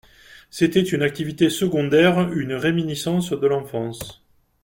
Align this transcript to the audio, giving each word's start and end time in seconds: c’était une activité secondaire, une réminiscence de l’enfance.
c’était 0.49 0.81
une 0.81 1.03
activité 1.03 1.51
secondaire, 1.51 2.31
une 2.33 2.53
réminiscence 2.55 3.29
de 3.33 3.45
l’enfance. 3.45 4.25